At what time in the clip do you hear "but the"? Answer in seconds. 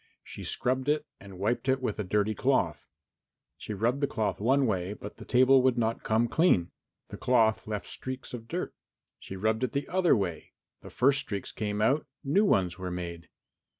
4.93-5.25